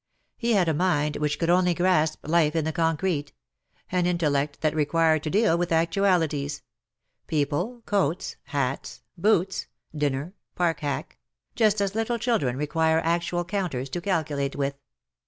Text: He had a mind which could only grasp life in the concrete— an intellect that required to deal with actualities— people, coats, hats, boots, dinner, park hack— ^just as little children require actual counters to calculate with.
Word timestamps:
He 0.35 0.53
had 0.53 0.67
a 0.67 0.73
mind 0.73 1.17
which 1.17 1.37
could 1.37 1.51
only 1.51 1.75
grasp 1.75 2.27
life 2.27 2.55
in 2.55 2.65
the 2.65 2.71
concrete— 2.71 3.33
an 3.91 4.07
intellect 4.07 4.61
that 4.61 4.73
required 4.73 5.21
to 5.21 5.29
deal 5.29 5.55
with 5.59 5.71
actualities— 5.71 6.63
people, 7.27 7.83
coats, 7.85 8.35
hats, 8.45 9.03
boots, 9.15 9.67
dinner, 9.95 10.33
park 10.55 10.79
hack— 10.79 11.19
^just 11.55 11.81
as 11.81 11.93
little 11.93 12.17
children 12.17 12.57
require 12.57 12.99
actual 13.01 13.45
counters 13.45 13.89
to 13.89 14.01
calculate 14.01 14.55
with. 14.55 14.73